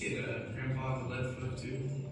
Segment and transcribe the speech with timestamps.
[0.00, 2.09] Did uh, Grandpa a lead foot too?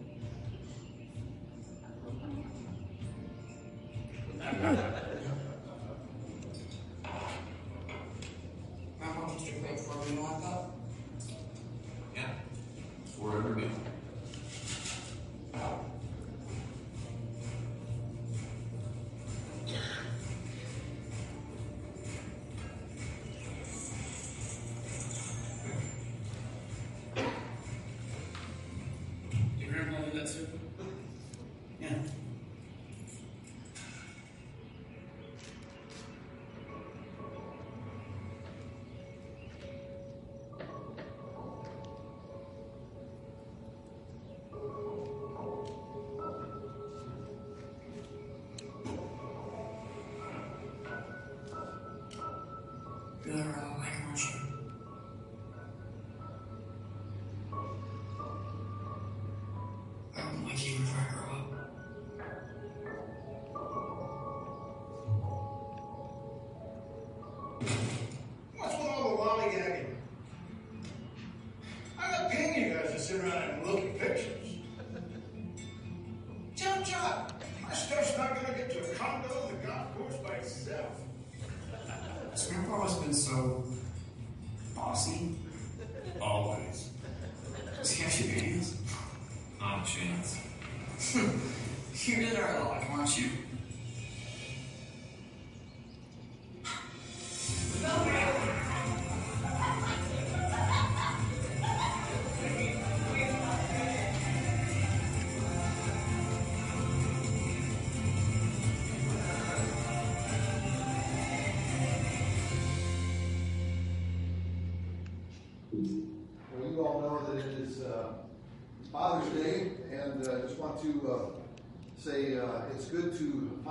[89.96, 91.28] A.
[92.04, 93.28] You really are like, aren't you?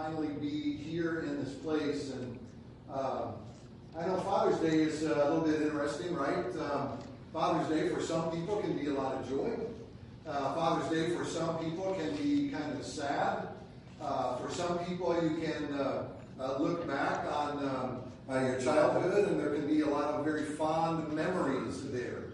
[0.07, 2.11] Finally be here in this place.
[2.11, 2.39] And
[2.93, 3.31] uh,
[3.97, 6.45] I know Father's Day is uh, a little bit interesting, right?
[6.59, 6.97] Um,
[7.33, 9.51] Father's Day for some people can be a lot of joy.
[10.25, 13.49] Uh, Father's Day for some people can be kind of sad.
[14.01, 16.05] Uh, for some people, you can uh,
[16.39, 20.23] uh, look back on um, uh, your childhood, and there can be a lot of
[20.23, 22.25] very fond memories there.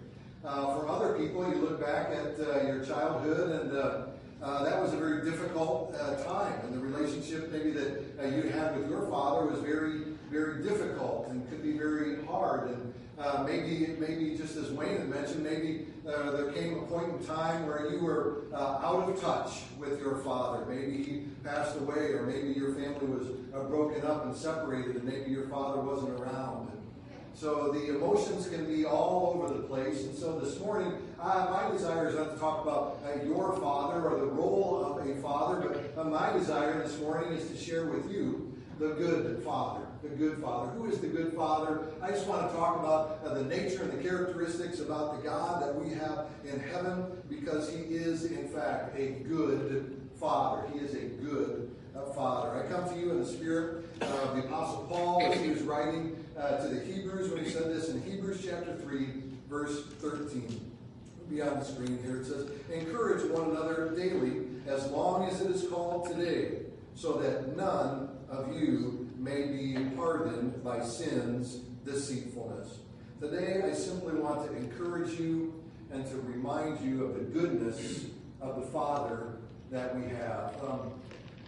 [0.43, 4.12] Uh, for other people, you look back at your childhood, and
[4.43, 8.43] uh, that was a very difficult uh, time, and the relationship maybe that uh, you
[8.49, 12.69] had with your father was very, very difficult and could be very hard.
[12.69, 17.09] And uh, maybe, maybe just as Wayne had mentioned, maybe uh, there came a point
[17.13, 20.65] in time where you were out of touch with your father.
[20.65, 23.27] Maybe he passed away, or maybe your family was
[23.69, 26.69] broken up and separated, and maybe your father wasn't around.
[26.69, 26.82] And
[27.35, 30.03] so the emotions can be all over the place.
[30.03, 34.07] And so this morning, uh, my desire is not to talk about uh, your father
[34.07, 37.87] or the role of a father, but uh, my desire this morning is to share
[37.87, 39.85] with you the good father.
[40.01, 40.71] The good father.
[40.71, 41.85] Who is the good father?
[42.01, 45.61] I just want to talk about uh, the nature and the characteristics about the God
[45.61, 50.67] that we have in heaven because he is, in fact, a good father.
[50.73, 52.63] He is a good uh, father.
[52.63, 56.22] I come to you in the spirit of the Apostle Paul as he was writing
[56.37, 59.07] uh, to the Hebrews when he said this in Hebrews chapter 3,
[59.49, 60.71] verse 13.
[61.29, 62.17] Be on the screen here.
[62.17, 66.63] It says, Encourage one another daily as long as it is called today,
[66.95, 72.77] so that none of you may be hardened by sin's deceitfulness.
[73.21, 75.53] Today, I simply want to encourage you
[75.91, 78.05] and to remind you of the goodness
[78.41, 79.35] of the Father
[79.71, 80.55] that we have.
[80.67, 80.91] Um,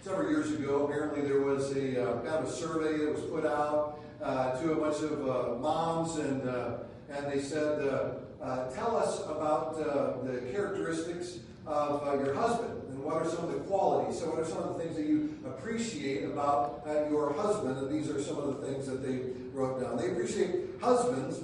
[0.04, 3.46] several years ago, apparently there was a uh, kind of a survey that was put
[3.46, 6.78] out uh, to a bunch of uh, moms, and uh,
[7.10, 13.16] and they said, uh, uh, "Tell us about the characteristics of your husband, and what
[13.16, 14.20] are some of the qualities?
[14.20, 18.10] So, what are some of the things that you appreciate about your husband?" And these
[18.10, 19.22] are some of the things that they
[19.54, 19.98] wrote down.
[19.98, 21.42] They appreciate husbands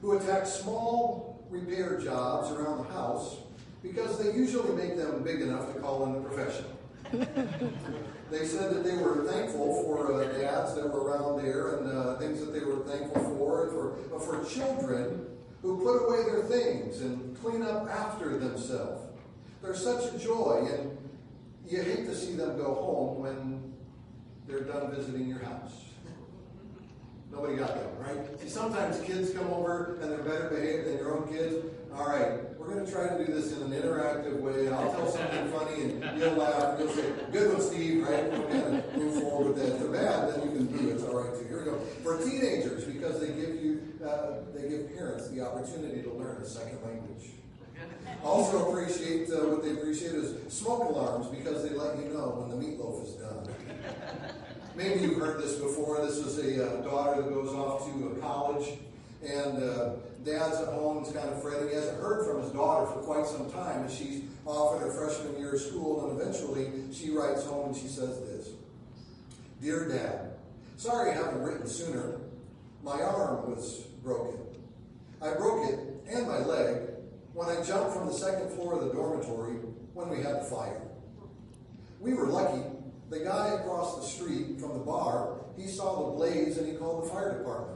[0.00, 3.36] who attack small repair jobs around the house
[3.82, 6.70] because they usually make them big enough to call in a professional.
[8.30, 12.16] they said that they were thankful for uh, dads that were around there and uh,
[12.16, 15.26] things that they were thankful for, and for, for children
[15.62, 19.02] who put away their things and clean up after themselves.
[19.62, 20.98] There's such a joy, and
[21.66, 23.72] you hate to see them go home when
[24.46, 25.84] they're done visiting your house.
[27.32, 28.40] Nobody got that, right?
[28.40, 31.66] See, sometimes kids come over and they're better behaved than your own kids.
[31.94, 32.53] All right.
[32.66, 34.68] Going to try to do this in an interactive way.
[34.68, 38.30] I'll tell something funny and you'll laugh and you'll say, good one, Steve, right?
[38.30, 39.74] We'll kind of move forward with that.
[39.74, 40.92] If they're bad, then you can do it.
[40.94, 41.46] It's all right too.
[41.46, 41.78] Here we go.
[42.02, 46.46] For teenagers, because they give you, uh, they give parents the opportunity to learn a
[46.46, 47.30] second language.
[48.22, 52.48] Also appreciate uh, what they appreciate is smoke alarms because they let you know when
[52.48, 53.46] the meatloaf is done.
[54.76, 56.04] Maybe you've heard this before.
[56.04, 58.78] This is a uh, daughter that goes off to a college,
[59.22, 59.90] and uh,
[60.24, 61.04] dad's at home.
[61.04, 61.68] He's kind of fretting.
[61.68, 64.92] He hasn't heard from his daughter for quite some time, and she's off in her
[64.92, 66.10] freshman year of school.
[66.10, 68.50] And eventually, she writes home and she says this:
[69.60, 70.32] "Dear Dad,
[70.76, 72.20] sorry I haven't written sooner.
[72.82, 74.38] My arm was broken.
[75.22, 76.82] I broke it and my leg
[77.32, 79.54] when I jumped from the second floor of the dormitory
[79.94, 80.82] when we had the fire.
[82.00, 82.62] We were lucky.
[83.10, 87.04] The guy across the street from the bar, he saw the blaze and he called
[87.04, 87.73] the fire department.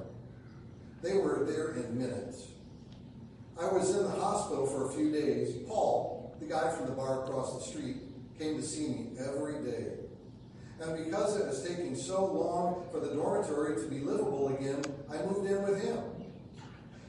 [1.02, 2.48] They were there in minutes.
[3.60, 5.56] I was in the hospital for a few days.
[5.66, 7.96] Paul, the guy from the bar across the street,
[8.38, 9.94] came to see me every day.
[10.80, 15.16] And because it was taking so long for the dormitory to be livable again, I
[15.24, 15.98] moved in with him.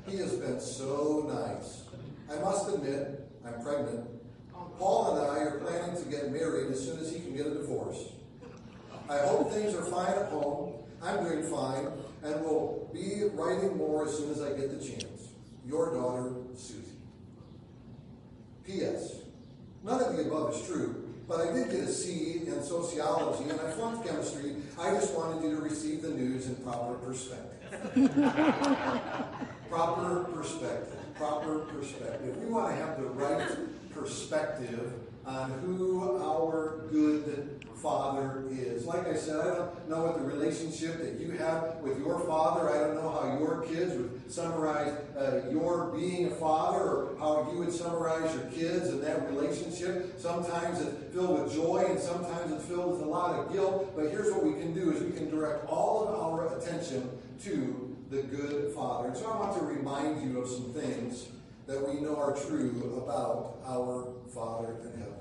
[0.07, 1.83] He has been so nice.
[2.31, 4.07] I must admit, I'm pregnant.
[4.79, 7.53] Paul and I are planning to get married as soon as he can get a
[7.53, 7.97] divorce.
[9.09, 10.73] I hope things are fine at home.
[11.01, 11.91] I'm doing fine,
[12.23, 15.29] and will be writing more as soon as I get the chance.
[15.65, 16.83] Your daughter, Susie.
[18.65, 19.21] P.S.
[19.83, 23.59] None of the above is true, but I did get a C in sociology and
[23.59, 24.55] I flunked chemistry.
[24.79, 27.49] I just wanted you to receive the news in proper perspective.
[29.69, 30.95] proper perspective.
[31.15, 32.37] Proper perspective.
[32.37, 33.47] We want to have the right
[33.91, 34.93] perspective
[35.25, 38.85] on who our good Father is.
[38.85, 42.69] Like I said, I don't know what the relationship that you have with your father.
[42.69, 47.49] I don't know how your kids would summarize uh, your being a father or how
[47.51, 50.19] you would summarize your kids and that relationship.
[50.19, 53.93] Sometimes it's filled with joy and sometimes it's filled with a lot of guilt.
[53.95, 57.09] But here's what we can do is we can direct all of our attention
[57.43, 59.09] to the good Father.
[59.09, 61.27] And so I want to remind you of some things
[61.67, 65.18] that we know are true about our Father in heaven.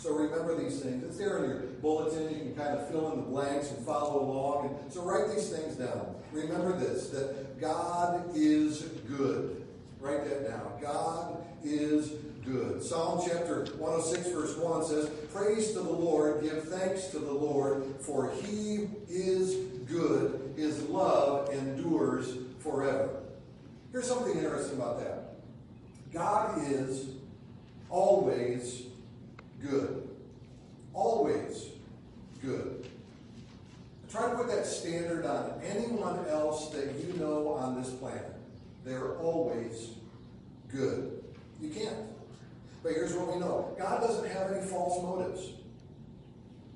[0.00, 1.04] So remember these things.
[1.04, 2.30] It's there in your bulletin.
[2.30, 4.78] You can kind of fill in the blanks and follow along.
[4.82, 6.14] And so write these things down.
[6.32, 9.62] Remember this that God is good.
[10.00, 10.72] Write that down.
[10.80, 12.12] God is
[12.46, 12.82] good.
[12.82, 17.84] Psalm chapter 106, verse 1 says, Praise to the Lord, give thanks to the Lord,
[18.00, 19.54] for he is
[19.84, 20.54] good.
[20.56, 23.20] His love endures forever.
[23.92, 25.34] Here's something interesting about that
[26.10, 27.10] God is
[27.90, 28.84] always
[29.62, 30.08] good.
[30.92, 31.66] Always
[32.42, 32.86] good.
[34.10, 38.34] Try to put that standard on anyone else that you know on this planet.
[38.84, 39.90] They're always
[40.72, 41.22] good.
[41.60, 41.96] You can't.
[42.82, 45.50] But here's what we know God doesn't have any false motives.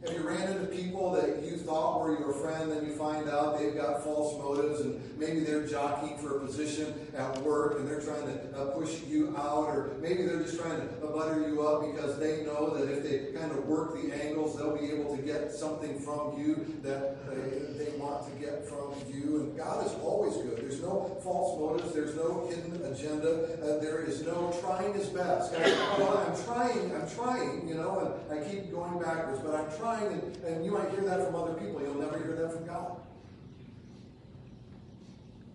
[0.06, 3.58] Have you ran into people that you thought were your friend, then you find out
[3.58, 8.00] they've got false motives, and maybe they're jockeying for a position at work and they're
[8.00, 11.82] trying to uh, push you out, or maybe they're just trying to butter you up
[11.92, 15.22] because they know that if they kind of work the angles, they'll be able to
[15.22, 19.40] get something from you that they, they want to get from you.
[19.40, 20.58] And God is always good.
[20.58, 25.52] There's no false motives, there's no hidden agenda, uh, there is no trying his best.
[25.52, 30.12] well, I'm trying, I'm trying, you know, and I keep going backwards, but I'm trying
[30.12, 31.80] and, and you might hear that from other people.
[31.80, 32.96] You'll never hear that from God.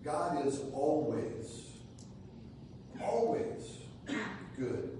[0.10, 1.68] God is always,
[3.00, 3.78] always
[4.58, 4.98] good.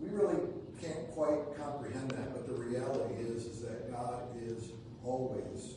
[0.00, 0.38] We really
[0.80, 4.70] can't quite comprehend that, but the reality is, is that God is
[5.04, 5.74] always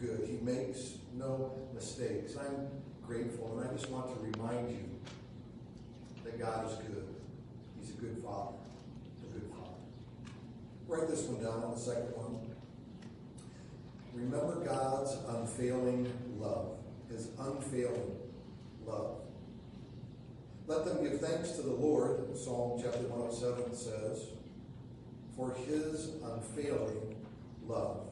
[0.00, 0.26] good.
[0.26, 2.34] He makes no mistakes.
[2.36, 2.68] I'm
[3.06, 4.88] grateful, and I just want to remind you
[6.24, 7.14] that God is good.
[7.78, 8.56] He's a good Father.
[9.22, 9.76] A good father.
[10.88, 12.40] Write this one down on the second one.
[14.14, 16.10] Remember God's unfailing
[16.40, 16.78] love,
[17.10, 18.16] his unfailing
[18.86, 19.16] love.
[20.66, 24.28] Let them give thanks to the Lord, Psalm chapter 107 says,
[25.36, 27.14] for his unfailing
[27.66, 28.06] love.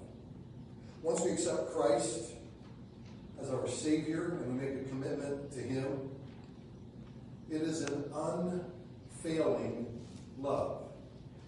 [1.03, 2.33] Once we accept Christ
[3.41, 6.11] as our Savior and we make a commitment to him,
[7.51, 9.87] it is an unfailing
[10.39, 10.83] love.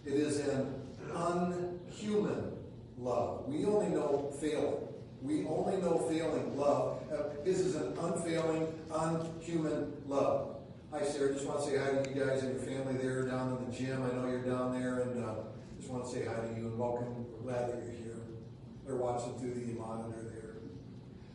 [0.04, 0.74] It is an
[1.14, 2.52] unhuman
[2.98, 3.46] love.
[3.46, 4.88] We only know failing.
[5.24, 6.98] We only know failing love.
[7.46, 10.56] This is an unfailing, unhuman love.
[10.92, 11.32] Hi, Sarah.
[11.32, 13.74] Just want to say hi to you guys and your family there down in the
[13.74, 14.02] gym.
[14.02, 15.36] I know you're down there, and uh,
[15.78, 17.24] just want to say hi to you and welcome.
[17.42, 18.16] Glad that you're here.
[18.86, 20.56] They're watching through the monitor there.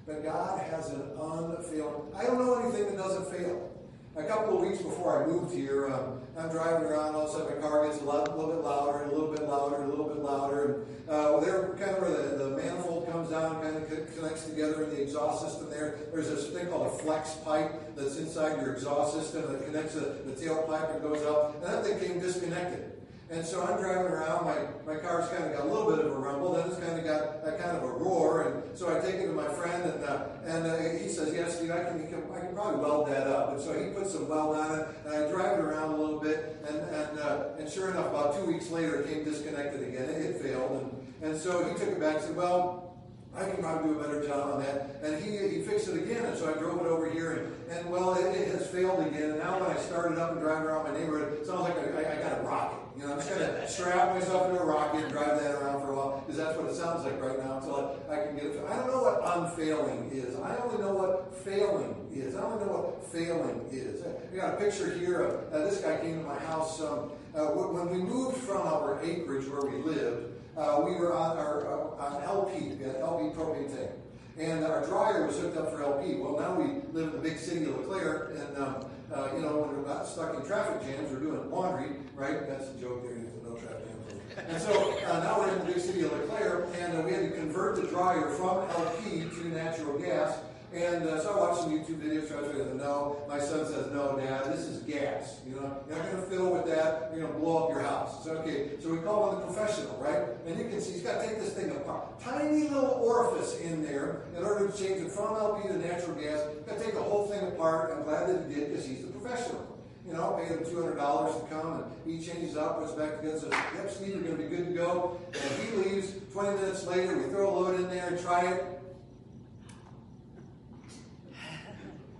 [0.05, 2.13] But God has an unfailing.
[2.15, 3.68] I don't know anything that doesn't fail.
[4.15, 7.31] A couple of weeks before I moved here, um, I'm driving around, all of a
[7.31, 9.85] sudden my car gets a lot, little bit louder, and a little bit louder, and
[9.85, 10.63] a little bit louder.
[10.73, 14.83] And uh, there, kind of where the, the manifold comes down, kind of connects together
[14.83, 15.99] in the exhaust system there.
[16.11, 20.21] There's this thing called a flex pipe that's inside your exhaust system that connects the,
[20.25, 21.55] the tailpipe and goes up.
[21.55, 22.98] And that thing came disconnected.
[23.31, 26.11] And so I'm driving around, my, my car's kind of got a little bit of
[26.11, 28.99] a rumble, then it's kind of got a kind of a roar, and so I
[29.01, 32.01] take it to my friend, and uh, and uh, he says, yes, Steve, I can,
[32.33, 33.51] I can probably weld that up.
[33.51, 36.19] And so he puts some weld on it, and I drive it around a little
[36.19, 40.09] bit, and and uh, and sure enough, about two weeks later, it came disconnected again.
[40.09, 40.81] It, it failed,
[41.21, 42.97] and, and so he took it back and said, well,
[43.35, 45.01] I can probably do a better job on that.
[45.03, 47.91] And he, he fixed it again, and so I drove it over here, and, and
[47.91, 49.29] well, it, it has failed again.
[49.29, 51.77] And now when I start it up and drive around my neighborhood, it sounds like
[51.77, 52.78] I, I, I got a rocket.
[52.99, 55.79] You know, I'm just going to strap myself into a rocket and drive that around
[55.81, 58.35] for a while, because that's what it sounds like right now until I, I can
[58.35, 58.63] get it.
[58.67, 60.35] I don't know what unfailing is.
[60.35, 62.35] I only know what failing is.
[62.35, 64.03] I only know what failing is.
[64.03, 67.45] I got a picture here of uh, this guy came to my house um, uh,
[67.47, 72.03] when we moved from our acreage where we lived uh, we were on our uh,
[72.03, 73.91] on LP, we had LP propane tank,
[74.39, 76.15] and our dryer was hooked up for LP.
[76.15, 79.57] Well, now we live in the big city of LeClaire, and um, uh, you know
[79.57, 82.47] when we're not stuck in traffic jams, we're doing laundry, right?
[82.47, 83.17] That's a joke there.
[83.43, 84.47] No traffic jams.
[84.47, 87.29] And so uh, now we're in the big city of LeClaire, and uh, we had
[87.29, 90.37] to convert the dryer from LP to natural gas.
[90.71, 93.23] And uh, so I watched some YouTube videos, trying to no.
[93.27, 95.39] My son says, no, Dad, this is gas.
[95.47, 97.09] You know, you're not going to fiddle with that.
[97.11, 98.23] You're going to blow up your house.
[98.23, 100.29] So, okay, so we call on the professional, right?
[100.45, 102.19] And you can see he's got to take this thing apart.
[102.21, 106.41] Tiny little orifice in there in order to change it from LP to natural gas.
[106.67, 107.91] Got to take the whole thing apart.
[107.95, 109.75] I'm glad that he did because he's the professional.
[110.05, 113.51] You know, pay him $200 to come, and he changes up, puts back together, says,
[113.51, 115.19] yep, Steve, you're going to be good to go.
[115.33, 116.13] And he leaves.
[116.33, 118.78] 20 minutes later, we throw a load in there and try it.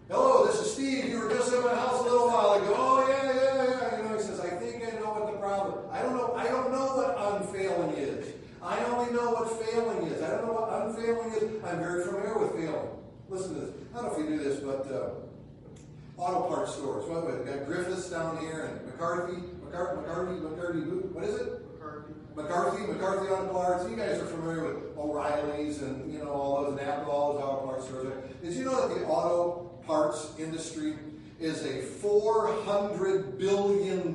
[0.10, 1.06] Hello, this is Steve.
[1.06, 2.74] You were just in my house a little while ago.
[2.76, 3.98] Oh yeah, yeah, yeah.
[4.02, 5.86] You know, he says, I think I know what the problem.
[5.92, 6.34] I don't know.
[6.34, 8.34] I don't know what unfailing is.
[8.58, 10.24] I only know what failing is.
[10.24, 11.62] I don't know what unfailing is.
[11.62, 12.90] I'm very familiar with failing.
[13.30, 13.70] Listen to this.
[13.94, 15.14] I don't know if you do this, but uh,
[16.18, 17.06] auto parts stores.
[17.06, 20.80] By What well, we got Griffiths down here and McCarthy, McCarthy, McCarthy, McCarthy.
[21.14, 21.70] What is it?
[22.36, 23.88] McCarthy, McCarthy Auto Parts.
[23.88, 27.66] You guys are familiar with O'Reilly's and you know all those Napa, all those auto
[27.68, 28.14] parts stores.
[28.42, 30.94] Did you know that the auto parts industry
[31.40, 34.14] is a $400 billion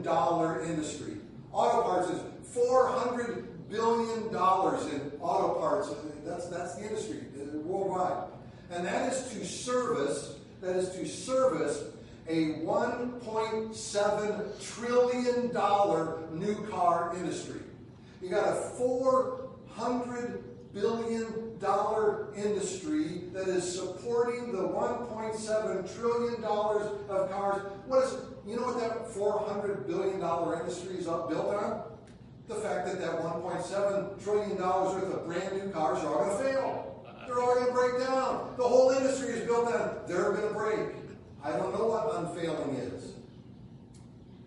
[0.70, 1.16] industry.
[1.50, 2.20] Auto parts is
[2.56, 4.36] $400 billion in
[5.20, 5.90] auto parts.
[6.24, 8.28] That's, that's the industry uh, worldwide.
[8.70, 11.82] And that is to service, that is to service
[12.28, 15.48] a $1.7 trillion
[16.38, 17.62] new car industry.
[18.22, 27.30] You got a 400 billion dollar industry that is supporting the 1.7 trillion dollars of
[27.30, 27.62] cars.
[27.86, 28.16] What is
[28.46, 31.82] you know what that 400 billion dollar industry is up built on?
[32.48, 36.38] The fact that that 1.7 trillion dollars worth of brand new cars are all going
[36.38, 37.04] to fail.
[37.26, 38.54] They're all going to break down.
[38.58, 40.90] The whole industry is built on they're going to break.
[41.42, 43.12] I don't know what unfailing is.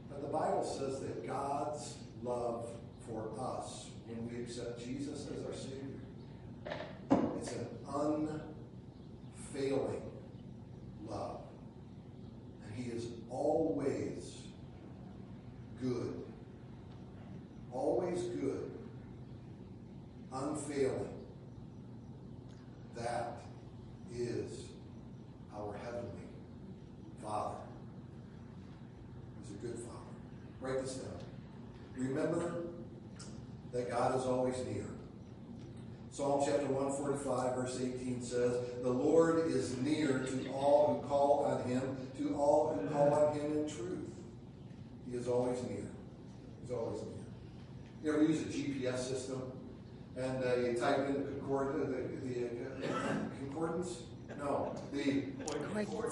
[0.10, 2.70] But the Bible says that God's love
[3.08, 5.87] for us when we accept Jesus as our Savior
[7.40, 7.68] it's an
[9.54, 10.02] unfailing
[11.08, 11.42] love.
[12.66, 14.38] And He is always
[15.82, 16.22] good.
[17.72, 18.72] Always good.
[20.34, 21.10] Unfailing.
[22.96, 23.42] That
[24.14, 24.66] is
[25.56, 26.28] our Heavenly
[27.22, 27.58] Father.
[29.42, 29.98] He's a good Father.
[30.60, 31.14] Write this down.
[31.96, 32.64] Remember
[33.74, 34.86] that God is always near.
[36.18, 41.70] Psalm chapter 145, verse 18 says, The Lord is near to all who call on
[41.70, 44.00] him, to all who call on him in truth.
[45.08, 45.86] He is always near.
[46.60, 47.14] He's always near.
[48.04, 49.44] You ever use a GPS system?
[50.18, 54.00] And uh, you type in the, concord- the, the uh, concordance?
[54.40, 55.22] No, the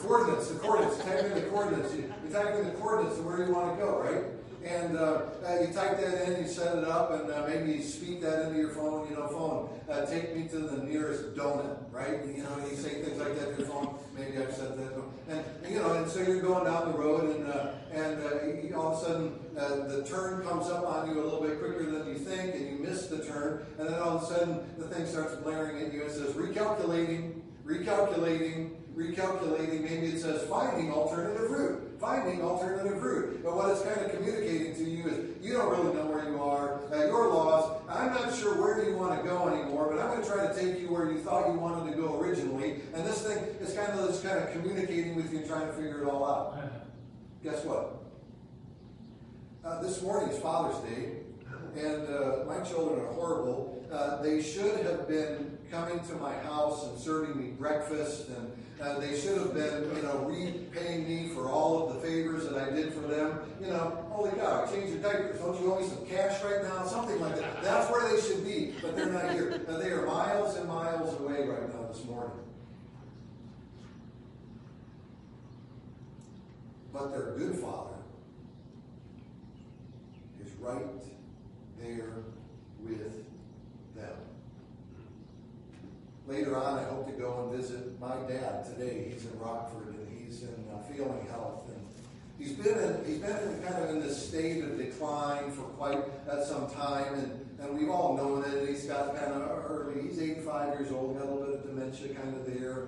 [0.03, 0.49] coordinates.
[0.49, 0.99] The coordinates.
[0.99, 1.95] Type in the coordinates.
[1.95, 4.21] You, you type in the coordinates to where you want to go, right?
[4.65, 7.83] And uh, uh, you type that in, you set it up, and uh, maybe you
[7.83, 9.07] speak that into your phone.
[9.09, 12.25] You know, phone, uh, take me to the nearest donut, right?
[12.25, 13.95] You know, you say things like that to your phone.
[14.17, 14.93] Maybe I've said that,
[15.29, 18.95] and you know, and so you're going down the road, and uh, and uh, all
[18.95, 22.15] of a sudden the turn comes up on you a little bit quicker than you
[22.15, 25.35] think, and you miss the turn, and then all of a sudden the thing starts
[25.35, 32.41] blaring at you and says recalculating, recalculating recalculating, maybe it says finding alternative route, finding
[32.41, 33.43] alternative route.
[33.43, 36.41] But what it's kind of communicating to you is you don't really know where you
[36.41, 37.83] are, uh, you're lost.
[37.89, 40.53] I'm not sure where you want to go anymore, but I'm going to try to
[40.53, 42.81] take you where you thought you wanted to go originally.
[42.93, 46.01] And this thing is kind of just kind of communicating with you, trying to figure
[46.03, 46.59] it all out.
[47.43, 48.01] guess what?
[49.63, 51.13] Uh, this morning is Father's Day,
[51.75, 53.83] and uh, my children are horrible.
[53.91, 58.51] Uh, they should have been coming to my house and serving me breakfast, and
[58.81, 62.57] uh, they should have been, you know, repaying me for all of the favors that
[62.57, 63.39] I did for them.
[63.61, 65.39] You know, holy cow, I changed your diapers.
[65.39, 66.85] Don't you owe me some cash right now?
[66.85, 67.63] Something like that.
[67.63, 69.61] That's where they should be, but they're not here.
[69.67, 72.31] Uh, they are miles and miles away right now this morning.
[76.91, 77.95] But their good father
[80.43, 80.85] is right
[81.79, 82.13] there
[82.81, 83.25] with.
[86.27, 89.11] Later on, I hope to go and visit my dad today.
[89.13, 91.69] He's in Rockford and he's in uh, failing health.
[91.69, 91.85] And
[92.39, 96.03] he's been in, he's been in kind of in this state of decline for quite
[96.27, 97.13] uh, some time.
[97.13, 98.67] And, and we've all known it.
[98.67, 102.15] He's got kind of early, he's 85 years old, got a little bit of dementia
[102.15, 102.87] kind of there.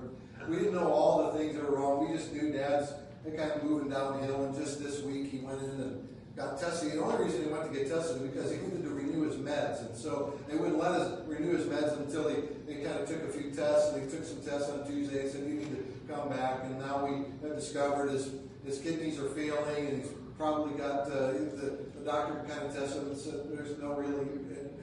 [0.50, 2.10] We didn't know all the things that were wrong.
[2.10, 2.92] We just knew dad's
[3.24, 4.46] kind of moving downhill.
[4.46, 6.94] And just this week, he went in and got tested.
[6.94, 9.36] The only reason he went to get tested is because he needed to renew his
[9.36, 9.86] meds.
[9.86, 13.24] And so they wouldn't let us renew his meds until he, they kind of took
[13.24, 13.94] a few tests.
[13.94, 16.66] And they took some tests on Tuesday and said, you need to come back.
[16.66, 18.30] And now we have discovered his,
[18.66, 23.02] his kidneys are failing and he's probably got, uh, the, the doctor kind of tested
[23.02, 24.28] him and said there's no really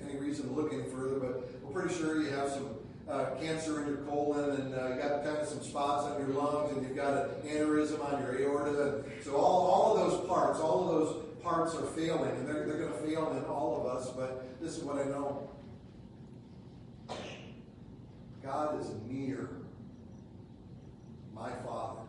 [0.09, 2.70] any reason to look any further, but we're pretty sure you have some
[3.09, 6.28] uh, cancer in your colon, and uh, you got kind of some spots on your
[6.28, 8.96] lungs, and you've got an aneurysm on your aorta.
[8.96, 12.66] And so all, all of those parts, all of those parts are failing, and they're,
[12.66, 14.11] they're going to fail in all of us.
[14.11, 15.50] But this is what I know:
[18.44, 19.48] God is near
[21.35, 22.02] my Father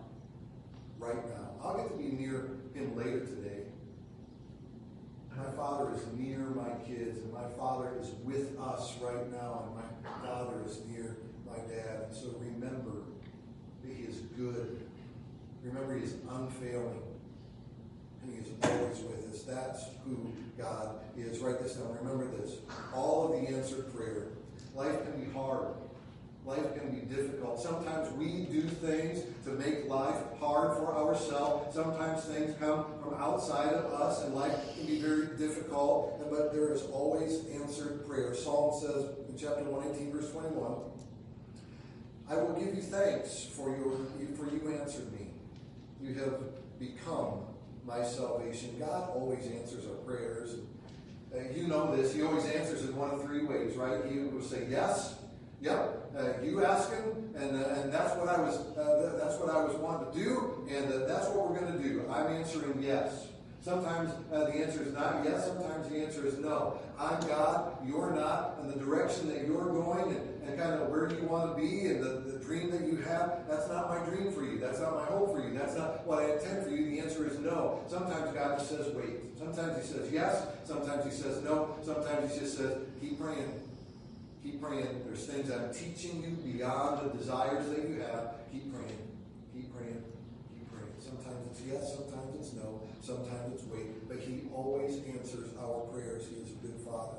[0.99, 1.49] right now.
[1.63, 3.61] I'll get to be near Him later today.
[5.35, 9.75] My Father is near my kids, and my Father is with us right now, and
[9.75, 11.15] my Father is near
[11.47, 12.07] my dad.
[12.07, 13.03] And so remember
[13.83, 14.81] that He is good.
[15.63, 17.01] Remember He is unfailing.
[18.23, 19.43] And He is always with us.
[19.43, 21.39] That's who God is.
[21.39, 21.97] Write this down.
[22.01, 22.57] Remember this.
[22.93, 24.27] All of the answered prayer.
[24.73, 25.67] Life can be hard.
[26.45, 27.59] Life can be difficult.
[27.59, 31.73] Sometimes we do things to make life hard for ourselves.
[31.73, 36.29] Sometimes things come from outside of us, and life can be very difficult.
[36.29, 38.35] But there is always answered prayer.
[38.35, 40.75] Psalm says in chapter 118, verse 21,
[42.29, 43.97] I will give you thanks for your
[44.35, 45.31] for you answered me.
[45.99, 46.41] You have
[46.77, 47.39] become
[47.87, 48.75] my salvation.
[48.79, 50.57] God always answers our prayers.
[51.33, 52.13] Uh, you know this.
[52.13, 54.05] He always answers in one of three ways, right?
[54.05, 55.15] He will say yes
[55.65, 59.49] Yep, uh, you ask him, and uh, and that's what I was uh, that's what
[59.49, 62.05] I was wanting to do, and uh, that's what we're going to do.
[62.07, 63.29] I'm answering yes.
[63.61, 65.47] Sometimes uh, the answer is not yes.
[65.47, 66.79] Sometimes the answer is no.
[66.99, 67.79] I'm God.
[67.83, 71.57] You're not, and the direction that you're going, and, and kind of where you want
[71.57, 73.39] to be, and the, the dream that you have.
[73.49, 74.59] That's not my dream for you.
[74.59, 75.57] That's not my hope for you.
[75.57, 76.91] That's not what I intend for you.
[76.91, 77.81] The answer is no.
[77.87, 79.35] Sometimes God just says wait.
[79.35, 80.45] Sometimes He says yes.
[80.63, 81.75] Sometimes He says no.
[81.81, 83.64] Sometimes He just says keep praying.
[84.45, 85.01] Keep praying.
[85.07, 88.35] There's things I'm teaching you beyond the desires that you have.
[88.51, 89.01] Keep praying.
[89.51, 90.03] Keep praying.
[90.53, 90.93] Keep praying.
[90.99, 94.07] Sometimes it's yes, sometimes it's no, sometimes it's wait.
[94.07, 96.25] But He always answers our prayers.
[96.29, 97.17] He is a good Father.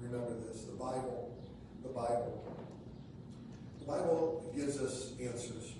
[0.00, 0.62] Remember this.
[0.62, 1.36] The Bible,
[1.82, 2.44] the Bible.
[3.80, 5.72] The Bible gives us answers.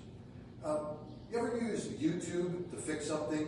[0.61, 0.87] Um,
[1.31, 3.47] you ever use YouTube to fix something?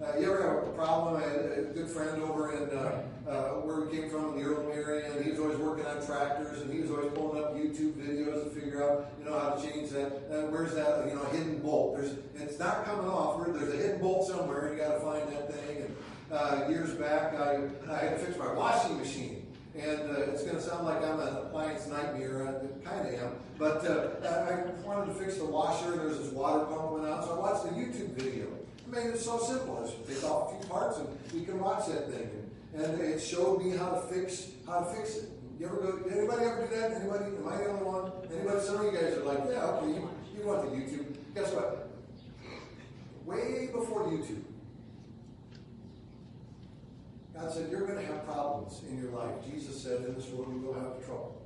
[0.00, 1.22] Uh, you ever have a problem?
[1.22, 4.48] I had a good friend over in uh, uh, where we came from in the
[4.48, 7.54] Earlham area, and he was always working on tractors, and he was always pulling up
[7.54, 10.24] YouTube videos to figure out, you know, how to change that.
[10.32, 11.98] Uh, where's that, you know, hidden bolt?
[11.98, 13.44] There's, it's not coming off.
[13.44, 15.84] There's a hidden bolt somewhere, you got to find that thing.
[15.84, 15.96] And
[16.32, 19.46] uh, years back, I, I had to fix my washing machine.
[19.74, 22.48] And uh, it's going to sound like I'm an appliance nightmare.
[22.48, 23.32] I kind of am.
[23.58, 27.24] But uh, I wanted to fix the washer, there's this water pump went out.
[27.24, 28.46] So I watched the YouTube video.
[28.94, 29.82] I it so simple.
[29.84, 32.30] Just take off a few parts, and you can watch that thing.
[32.74, 35.30] And it showed me how to fix how to fix it.
[35.58, 36.10] You ever go?
[36.10, 36.92] Anybody ever do that?
[36.92, 37.24] Anybody?
[37.36, 38.12] Am I the only one?
[38.32, 38.60] Anybody?
[38.60, 41.16] Some of you guys are like, yeah, okay, you, you want the YouTube.
[41.34, 41.90] Guess what?
[43.26, 44.42] Way before YouTube,
[47.40, 49.34] God said, You're going to have problems in your life.
[49.50, 51.40] Jesus said, In this world you will have trouble.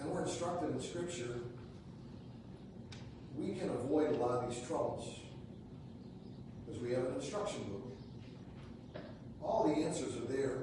[0.00, 1.40] And we're instructed in Scripture,
[3.36, 5.08] we can avoid a lot of these troubles
[6.66, 9.02] because we have an instruction book.
[9.42, 10.58] All the answers are there.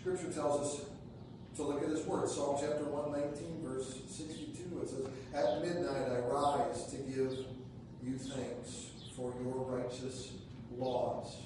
[0.00, 0.86] Scripture tells us
[1.56, 2.28] to look at His Word.
[2.28, 7.44] Psalm chapter 119, verse 62, it says, At midnight I rise to give
[8.02, 10.32] you thanks for your righteous
[10.78, 11.36] laws.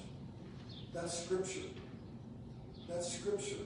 [0.93, 1.67] That's Scripture.
[2.87, 3.65] That's Scripture.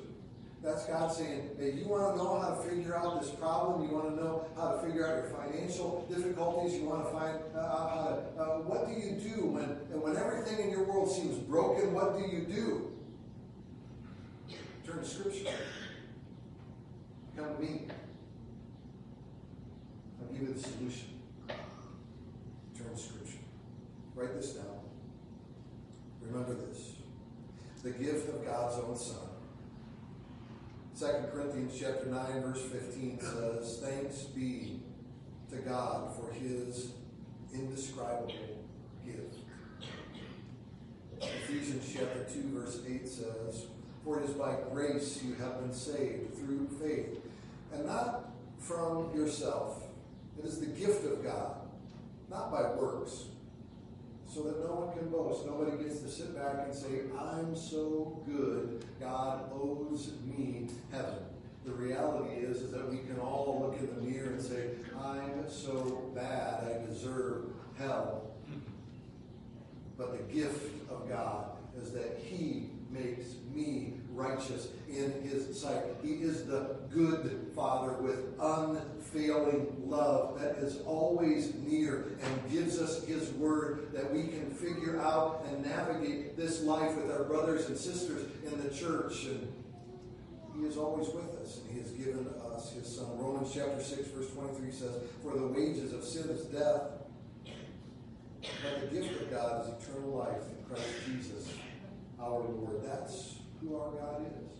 [0.61, 3.87] That's God saying, hey, you want to know how to figure out this problem?
[3.87, 6.73] You want to know how to figure out your financial difficulties?
[6.73, 9.69] You want to find uh, out how to, uh, what do you do when,
[10.01, 11.93] when everything in your world seems broken?
[11.93, 12.91] What do you do?
[14.85, 15.47] Turn to Scripture.
[17.37, 17.87] Come to me.
[20.19, 21.21] I'll give you the solution.
[21.47, 23.37] Turn to Scripture.
[24.13, 24.65] Write this down.
[26.21, 26.95] Remember this.
[27.81, 29.38] The gift of God's own Son.
[30.99, 34.81] 2 Corinthians chapter 9, verse 15 says, Thanks be
[35.49, 36.91] to God for his
[37.53, 38.65] indescribable
[39.05, 39.35] gift.
[41.21, 43.67] Ephesians chapter 2, verse 8 says,
[44.03, 47.17] For it is by grace you have been saved through faith,
[47.71, 49.81] and not from yourself.
[50.37, 51.61] It is the gift of God,
[52.29, 53.23] not by works,
[54.29, 55.45] so that no one can boast.
[55.45, 61.25] Nobody gets to sit back and say, I'm so good, God owes me heaven.
[61.65, 65.49] The reality is, is that we can all look in the mirror and say, I'm
[65.49, 67.45] so bad, I deserve
[67.77, 68.31] hell.
[69.97, 71.49] But the gift of God
[71.81, 75.83] is that He makes me righteous in His sight.
[76.01, 78.98] He is the good Father with unfailing
[79.85, 85.45] love that is always near and gives us His word that we can figure out
[85.49, 89.25] and navigate this life with our brothers and sisters in the church.
[89.25, 89.51] And
[90.55, 93.17] He is always with us, and He has given us His Son.
[93.17, 96.83] Romans chapter 6, verse 23 says, For the wages of sin is death.
[98.63, 101.53] But the gift of God is eternal life in Christ Jesus,
[102.19, 102.83] our Lord.
[102.85, 104.58] That's who our God is.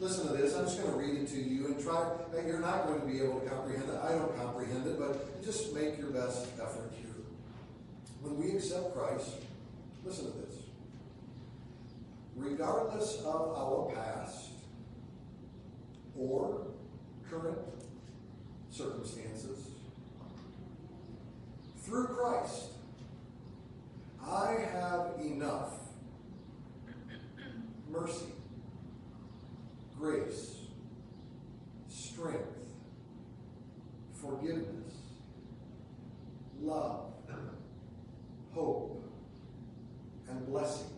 [0.00, 0.54] Listen to this.
[0.56, 2.04] I'm just going to read it to you and try.
[2.46, 3.96] You're not going to be able to comprehend it.
[4.02, 7.14] I don't comprehend it, but just make your best effort here.
[8.20, 9.30] When we accept Christ,
[10.04, 10.56] listen to this.
[12.34, 14.50] Regardless of our past
[16.16, 16.66] or
[17.30, 17.58] current
[18.70, 19.68] circumstances,
[21.84, 22.70] through Christ,
[24.26, 25.74] I have enough
[27.90, 28.32] mercy,
[30.02, 30.56] grace,
[31.88, 32.58] strength,
[34.12, 34.94] forgiveness,
[36.60, 37.12] love,
[38.52, 39.04] hope,
[40.28, 40.88] and blessings.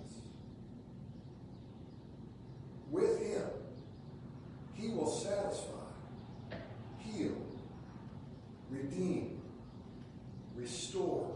[2.91, 3.45] With Him,
[4.73, 5.85] He will satisfy,
[6.97, 7.37] heal,
[8.71, 9.43] redeem,
[10.57, 11.31] restore,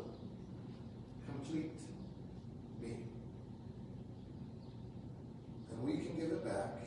[1.26, 1.78] complete
[2.80, 2.96] me.
[5.70, 6.78] And we can give it back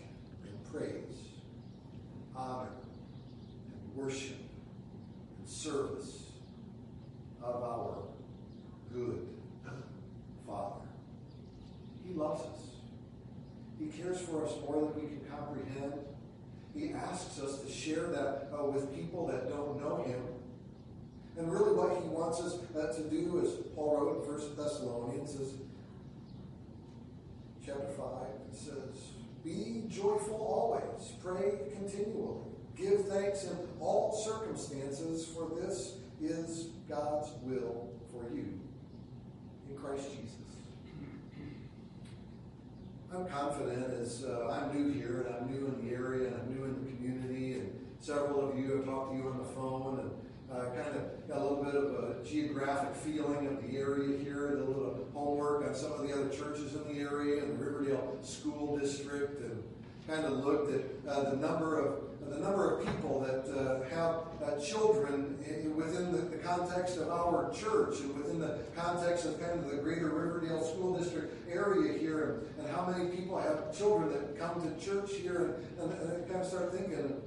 [0.44, 1.17] in praise,
[2.36, 2.70] honor,
[3.74, 4.38] and worship,
[5.39, 6.24] and service
[7.44, 7.98] of our
[8.94, 9.28] good
[10.48, 10.86] Father.
[12.06, 12.62] He loves us.
[13.80, 15.94] He cares for us more than we can comprehend.
[16.74, 20.22] He asks us to share that uh, with people that don't know Him.
[21.38, 25.36] And really, what he wants us uh, to do, as Paul wrote in 1 Thessalonians,
[25.36, 25.54] is
[27.65, 28.06] chapter 5,
[28.52, 29.12] it says,
[29.44, 32.41] Be joyful always, pray continually,
[32.76, 38.60] give thanks in all circumstances, for this is God's will for you
[39.70, 40.36] in Christ Jesus.
[43.13, 46.56] I'm confident as uh, I'm new here and I'm new in the area and I'm
[46.56, 47.69] new in the community, and
[48.00, 50.12] several of you have talked to you on the phone and
[50.50, 54.54] uh, kind of got a little bit of a geographic feeling of the area here,
[54.54, 58.17] a little homework on some of the other churches in the area and the Riverdale
[58.21, 59.62] School District, and
[60.08, 64.22] kind of looked at uh, the number of the number of people that uh, have
[64.41, 69.39] uh, children in, within the, the, context of our church and within the context of
[69.39, 73.78] kind of the greater Riverdale School District area here, and, and how many people have
[73.78, 77.22] children that come to church here, and, and, and kind of start thinking,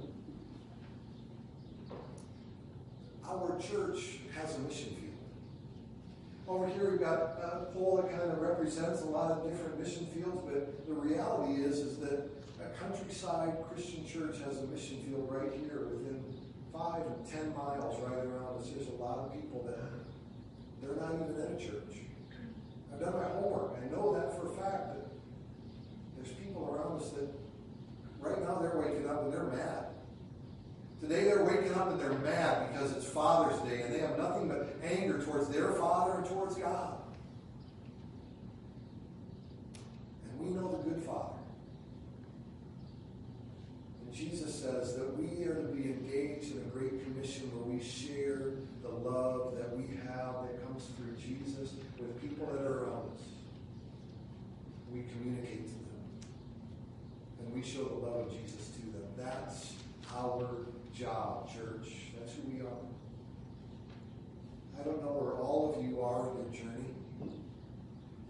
[3.27, 5.01] our church has a mission field.
[6.47, 10.07] Over here we've got a pole that kind of represents a lot of different mission
[10.07, 15.27] fields, but the reality is is that a countryside Christian church has a mission field
[15.29, 16.23] right here within
[16.71, 18.69] five and ten miles right around us.
[18.69, 19.79] There's a lot of people that
[20.81, 22.03] they're not even in a church.
[22.93, 23.77] I've done my homework.
[23.81, 25.07] I know that for a fact that
[26.15, 27.27] there's people around us that
[28.19, 29.85] right now they're waking up and they're mad.
[31.01, 34.47] Today they're waking up and they're mad because it's Father's Day and they have nothing
[34.47, 36.97] but anger towards their Father and towards God.
[40.29, 41.35] And we know the good Father.
[44.15, 48.53] Jesus says that we are to be engaged in a great commission where we share
[48.81, 53.23] the love that we have that comes through Jesus with people that are around us.
[54.89, 55.99] We communicate to them.
[57.41, 59.03] And we show the love of Jesus to them.
[59.17, 59.73] That's
[60.15, 60.47] our
[60.95, 62.15] job, church.
[62.17, 62.87] That's who we are.
[64.79, 66.95] I don't know where all of you are in your journey.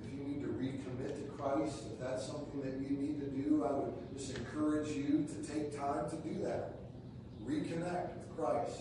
[0.02, 3.64] If you need to recommit to Christ, if that's something that you need to do,
[3.64, 6.76] I would just encourage you to take time to do that.
[7.46, 8.80] Reconnect with Christ.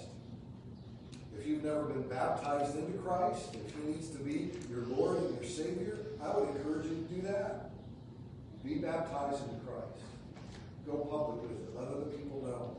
[1.36, 5.34] If you've never been baptized into Christ, if He needs to be your Lord and
[5.34, 7.70] your Savior, I would encourage you to do that.
[8.64, 10.04] Be baptized into Christ.
[10.86, 11.76] Go public with it.
[11.76, 12.76] Let other people know.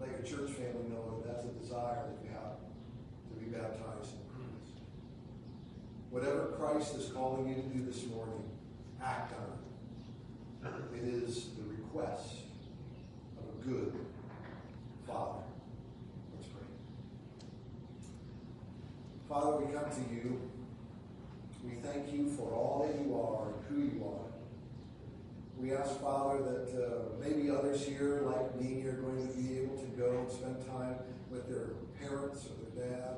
[0.00, 4.12] Let your church family know that that's a desire that you have to be baptized
[4.12, 4.82] in Christ.
[6.10, 8.44] Whatever Christ is calling you to do this morning,
[9.02, 9.57] act on it.
[10.64, 12.34] It is the request
[13.38, 13.92] of a good
[15.06, 15.42] Father.
[16.34, 16.66] Let's pray.
[19.28, 20.50] Father, we come to you.
[21.64, 24.28] We thank you for all that you are and who you are.
[25.56, 29.76] We ask, Father, that uh, maybe others here, like me, are going to be able
[29.76, 30.96] to go and spend time
[31.30, 33.16] with their parents or their dad.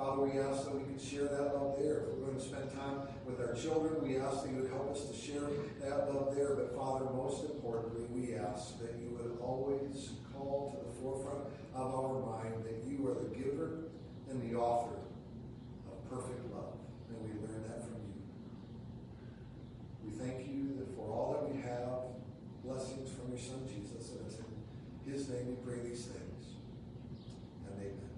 [0.00, 2.08] Father, we ask that we can share that love there.
[2.08, 4.96] If we're going to spend time with our children, we ask that you would help
[4.96, 5.44] us to share
[5.84, 6.56] that love there.
[6.56, 11.94] But Father, most importantly, we ask that you would always call to the forefront of
[11.94, 13.92] our mind that you are the giver
[14.30, 14.96] and the author
[15.92, 16.80] of perfect love.
[17.12, 18.24] And we learn that from you.
[20.02, 22.16] We thank you that for all that we have,
[22.64, 26.56] blessings from your Son Jesus, and it's in his name we pray these things.
[27.68, 28.09] And amen.